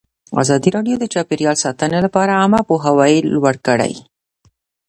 ازادي 0.41 0.69
راډیو 0.75 0.95
د 0.99 1.05
چاپیریال 1.13 1.55
ساتنه 1.63 1.97
لپاره 2.05 2.37
عامه 2.39 2.61
پوهاوي 2.67 3.17
لوړ 3.35 3.55
کړی. 3.67 3.93